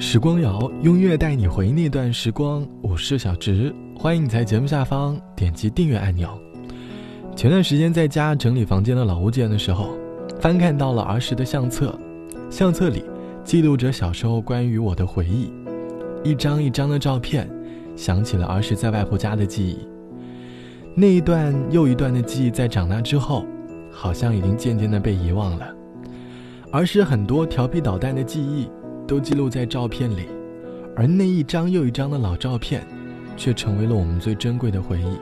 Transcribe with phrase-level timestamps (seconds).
[0.00, 6.30] 时光谣用乐带你回忆那段时光，我是小直，欢迎你在节目下方点击订阅按钮。
[7.36, 9.98] 前段时间在家整理房间的老物件的时候，
[10.40, 11.94] 翻看到了儿时的相册，
[12.48, 13.04] 相册里
[13.44, 15.52] 记录着小时候关于我的回忆，
[16.24, 17.46] 一张一张的照片，
[17.94, 19.78] 想起了儿时在外婆家的记忆。
[20.94, 23.44] 那一段又一段的记忆，在长大之后，
[23.90, 25.74] 好像已经渐渐的被遗忘了。
[26.72, 28.68] 儿时很多调皮捣蛋的记忆。
[29.06, 30.28] 都记录在照片里，
[30.94, 32.86] 而那一张又一张的老照片，
[33.38, 35.16] 却成为了我们最珍贵的回忆。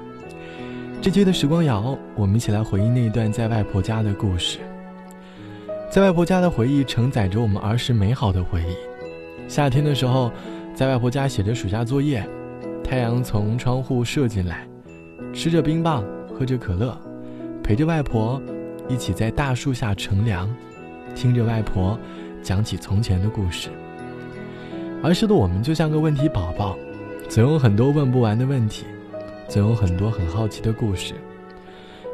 [1.00, 4.58] 这期的时光谣，我们一起来回忆那段在外婆家的故事。
[5.88, 9.48] 在外婆家的回忆，承载着我们儿时美好的回忆。
[9.48, 10.32] 夏天的时候，
[10.74, 12.28] 在外婆家写着暑假作业，
[12.82, 14.66] 太阳从窗户射进来，
[15.32, 16.02] 吃着冰棒，
[16.36, 17.00] 喝着可乐，
[17.62, 18.42] 陪着外婆
[18.88, 20.52] 一起在大树下乘凉，
[21.16, 21.98] 听着外婆。
[22.42, 23.70] 讲起从前的故事。
[25.02, 26.78] 儿时的我们就像个问题宝宝，
[27.28, 28.84] 总有很多问不完的问题，
[29.48, 31.14] 总有很多很好奇的故事，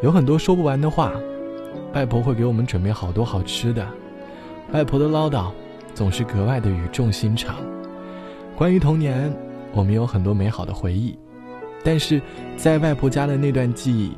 [0.03, 1.13] 有很多说不完的话。
[1.93, 3.87] 外婆会给我们准备好多好吃的，
[4.73, 5.51] 外婆的唠叨
[5.93, 7.57] 总是格外的语重心长。
[8.57, 9.31] 关于童年，
[9.73, 11.15] 我们有很多美好的回忆，
[11.85, 12.23] 但是
[12.57, 14.17] 在外婆家的那段记忆，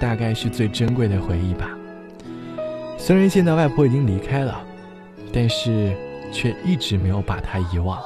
[0.00, 1.75] 大概是最珍贵的回忆吧。
[2.96, 4.62] 虽然现在外婆已经离开了。
[5.32, 5.94] 但是，
[6.32, 8.00] 却一直没有把她遗忘。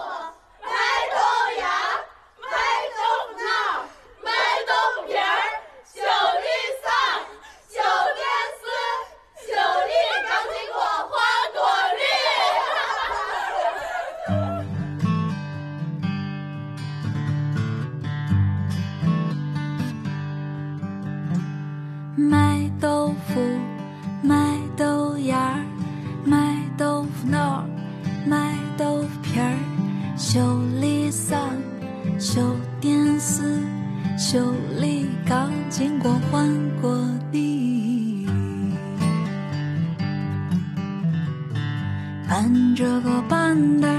[42.28, 43.90] 搬着个板凳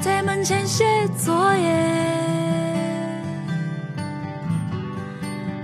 [0.00, 0.84] 在门前写
[1.18, 3.18] 作业，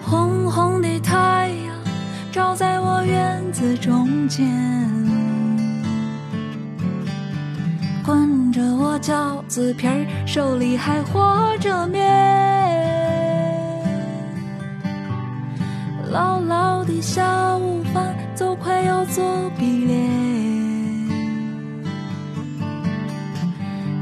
[0.03, 1.77] 红红的太阳
[2.33, 4.45] 照在我院子中间，
[8.05, 12.50] 滚着我饺子皮儿，手里还和着面，
[16.13, 19.25] 姥姥的下午饭都快要做
[19.57, 19.93] 毕了。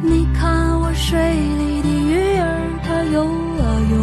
[0.03, 2.49] 你看我水里的鱼儿，
[2.83, 3.27] 它游
[3.61, 3.95] 啊游，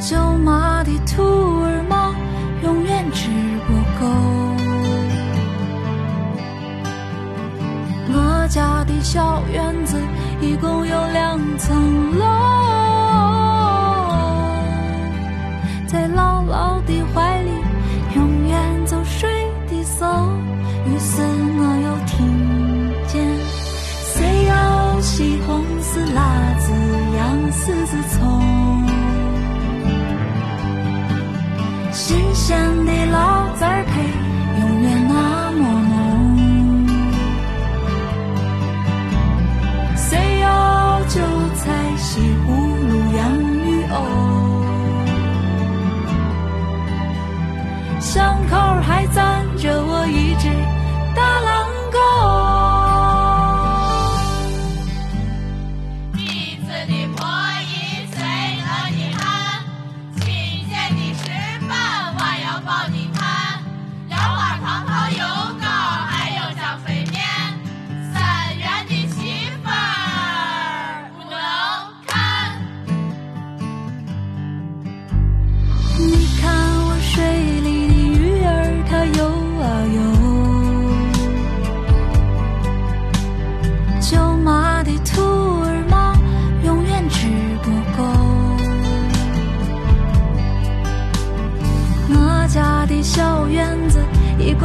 [0.00, 1.22] 舅妈的兔
[1.64, 2.14] 儿猫
[2.62, 3.30] 永远吃
[3.66, 4.06] 不够，
[8.12, 10.00] 我家的小院子
[10.40, 12.03] 一共有两层。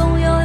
[0.00, 0.39] 总有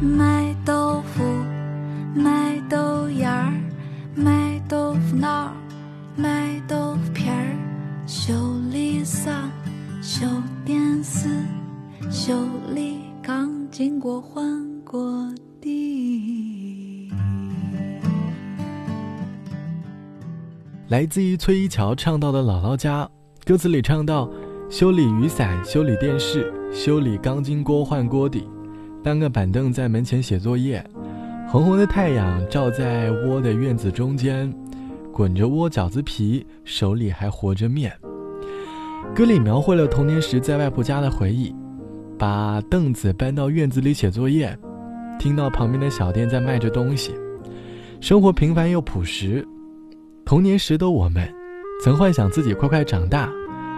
[0.00, 1.24] 卖豆腐，
[2.14, 3.52] 卖豆芽儿，
[4.14, 5.52] 卖豆腐脑儿，
[6.14, 7.56] 卖豆腐皮儿。
[8.06, 8.34] 修
[8.70, 9.50] 理伞，
[10.02, 10.26] 修
[10.66, 11.28] 电视，
[12.10, 12.34] 修
[12.74, 14.44] 理钢筋锅，换
[14.82, 15.26] 锅
[15.62, 17.10] 底。
[20.88, 23.04] 来自于崔一桥唱到的《姥姥家》，
[23.46, 24.30] 歌词里唱到
[24.68, 28.46] ：“修理雨伞，修理电视，修理钢筋锅，换锅底。”
[29.02, 30.84] 搬个板凳在门前写作业。
[31.48, 34.52] 红红的太阳照在窝的院子中间，
[35.12, 37.92] 滚着窝饺子皮，手里还和着面。
[39.14, 41.54] 歌里描绘了童年时在外婆家的回忆，
[42.18, 44.58] 把凳子搬到院子里写作业，
[45.20, 47.14] 听到旁边的小店在卖着东西，
[48.00, 49.46] 生活平凡又朴实。
[50.24, 51.32] 童年时的我们，
[51.80, 53.32] 曾幻想自己快快长大，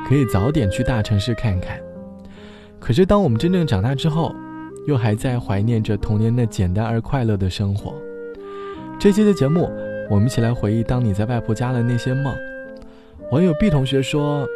[0.08, 1.78] 可以早点去大城市看看。
[2.80, 4.34] 可是当我们真正长大之后，
[4.88, 7.92] 又还在怀念着童年那简单而快乐的生活。
[8.98, 9.70] 这期的节目，
[10.08, 12.34] 我们一起来回忆当你在外婆家的那些梦。
[13.30, 14.46] 网友 B 同学说，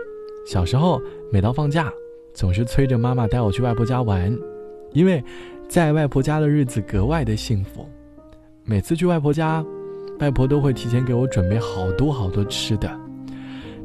[0.46, 0.98] 小时候
[1.30, 1.92] 每到放假，
[2.32, 4.34] 总是催着妈妈带我去外婆家玩，
[4.92, 5.22] 因为
[5.68, 7.86] 在外婆家的日子格外的幸福。
[8.64, 9.62] 每次去外婆家，
[10.18, 12.90] 外婆都会提前给我准备好多好多吃的，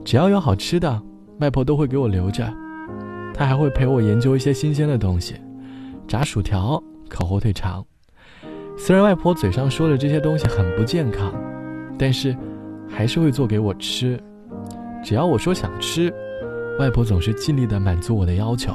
[0.06, 1.02] 只要有好吃的，
[1.42, 2.48] 外婆都会给我留着。
[3.34, 5.36] 她还会陪我研究一些新鲜的东西。
[6.08, 7.86] 炸薯条、烤火腿肠，
[8.78, 11.34] 虽然外婆嘴上说的这些东西很不健康，
[12.00, 12.36] 但是
[12.90, 14.18] 还是会做给我吃。
[15.04, 16.14] 只要我说想吃，
[16.80, 18.74] 外婆总是尽力的满足我的要求。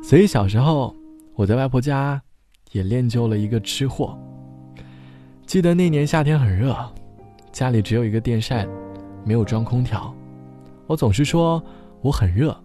[0.00, 0.94] 所以小时候
[1.34, 2.22] 我在外婆家
[2.70, 4.16] 也练就了一个吃货。
[5.44, 6.76] 记得那年夏天很热，
[7.50, 8.68] 家里只有一个电扇，
[9.24, 10.14] 没有装空调，
[10.86, 11.60] 我总是说
[12.00, 12.56] 我很热，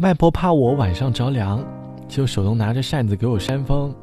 [0.00, 1.64] 外婆怕我晚上着凉。
[2.08, 3.94] 就手动拿着扇子给我扇风，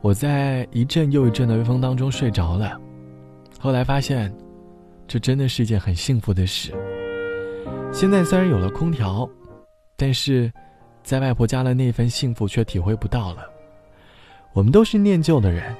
[0.00, 2.80] 我在一阵又一阵的微风当中睡着了。
[3.58, 4.34] 后来发现，
[5.06, 6.72] 这真的是一件很幸福的事。
[7.92, 9.28] 现在虽然有了空调，
[9.96, 10.50] 但是，
[11.02, 13.44] 在外婆家的那份幸福却体会不到了。
[14.52, 15.74] 我们都是念旧的人，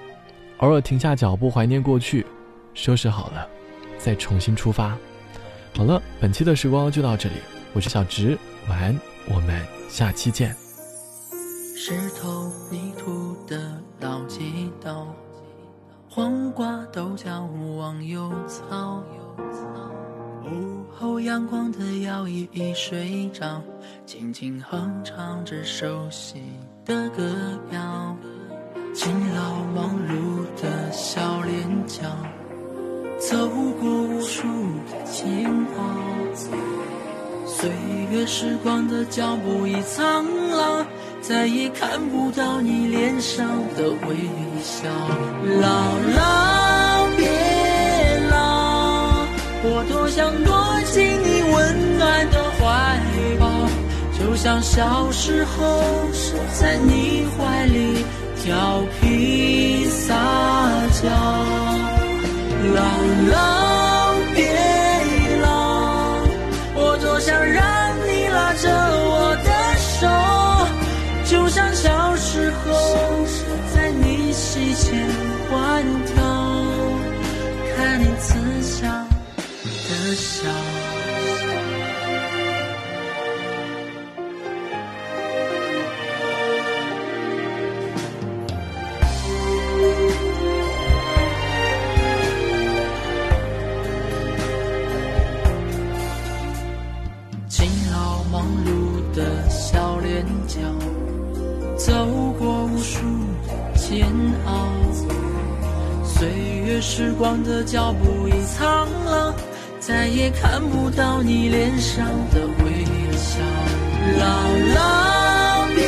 [0.59, 2.27] 偶尔停下脚步怀念过去，
[2.75, 3.49] 收拾好了，
[3.97, 4.97] 再重新出发。
[5.75, 7.37] 好了，本期的时光就到这里，
[7.73, 8.37] 我是小直，
[8.69, 10.69] 晚安，我们下期见。
[11.82, 13.59] 石头泥土的
[14.00, 14.44] 老街
[14.85, 15.06] 道，
[16.11, 17.49] 黄瓜豆角
[17.79, 19.03] 忘忧草。
[20.44, 23.62] 午后阳光的摇椅已睡着，
[24.05, 26.43] 轻轻哼唱着熟悉
[26.85, 27.23] 的歌
[27.73, 28.15] 谣。
[28.93, 32.05] 勤劳忙碌的小脸颊，
[33.19, 33.49] 走
[33.81, 34.43] 过无数
[34.91, 36.34] 的煎熬。
[37.46, 37.70] 岁
[38.13, 40.84] 月时光的脚步已苍老。
[41.31, 43.46] 再也看不到你脸上
[43.77, 44.17] 的微
[44.65, 44.89] 笑，
[45.46, 45.63] 姥
[46.19, 46.19] 姥
[47.17, 47.29] 别
[48.29, 49.25] 老，
[49.63, 50.53] 我多想躲
[50.87, 52.99] 进你温暖的怀
[53.39, 53.46] 抱，
[54.19, 55.81] 就像小时候
[56.58, 57.90] 在你怀里。
[80.10, 80.44] 的笑。
[97.48, 100.58] 勤劳忙碌的小脸颊。
[101.76, 101.94] 走
[102.38, 102.98] 过无数
[103.74, 104.06] 煎
[104.44, 104.69] 熬，
[106.05, 106.29] 岁
[106.67, 109.32] 月时光的脚步已苍老，
[109.81, 112.84] 再也看不到你脸上的微
[113.17, 113.41] 笑。
[114.20, 114.22] 姥
[114.77, 114.79] 姥
[115.75, 115.79] 别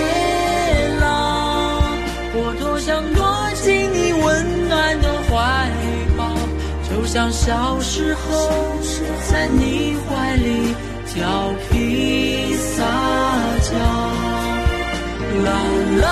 [0.98, 1.04] 老，
[2.34, 3.22] 我多想躲
[3.62, 5.30] 进你温暖的怀
[6.16, 6.34] 抱，
[6.88, 8.48] 就像小时候
[9.30, 10.74] 在你怀里
[11.12, 12.82] 调皮撒
[13.60, 13.70] 娇。
[15.44, 15.46] 姥
[16.00, 16.04] 姥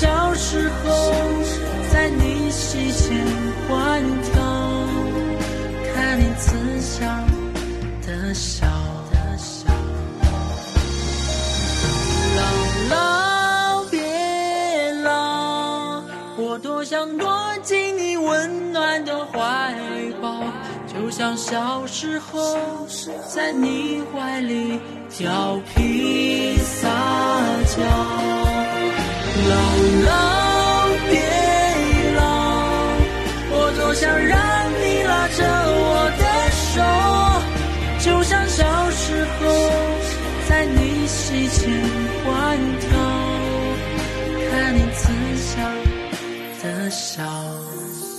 [0.00, 1.12] 小时候
[1.92, 3.22] 在你膝前
[3.68, 4.40] 欢跳，
[5.92, 7.26] 看你慈祥
[8.06, 8.66] 的笑。
[12.34, 12.40] 姥
[12.90, 16.02] 姥别老，
[16.38, 17.30] 我多想躲
[17.62, 19.74] 进你温暖的怀
[20.22, 20.42] 抱。
[20.86, 22.56] 就像小时候
[23.28, 24.80] 在你怀里
[25.10, 26.88] 调皮撒
[27.76, 27.82] 娇，
[29.50, 29.54] 老
[30.06, 30.08] 了
[31.08, 31.12] 别
[32.14, 32.20] 老
[33.52, 34.38] 我多想让
[34.80, 35.40] 你拉着
[35.82, 35.88] 我
[36.20, 36.74] 的手
[38.04, 39.40] 就像小时候
[40.48, 41.70] 在你膝前
[42.24, 42.88] 欢跳
[44.50, 45.02] 看你慈
[45.36, 45.50] 祥
[46.62, 48.09] 的笑。